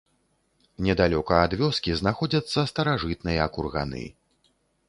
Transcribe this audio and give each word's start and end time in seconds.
Недалёка 0.85 1.33
ад 1.43 1.51
вёскі 1.59 1.93
знаходзяцца 2.01 2.59
старажытныя 2.73 3.49
курганы. 3.59 4.03